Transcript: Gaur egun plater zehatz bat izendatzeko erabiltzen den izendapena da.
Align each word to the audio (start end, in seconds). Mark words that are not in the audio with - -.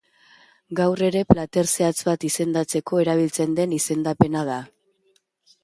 Gaur 0.77 1.03
egun 1.09 1.27
plater 1.31 1.69
zehatz 1.73 2.07
bat 2.07 2.25
izendatzeko 2.29 3.03
erabiltzen 3.05 3.55
den 3.61 3.79
izendapena 3.81 4.43
da. 4.53 4.57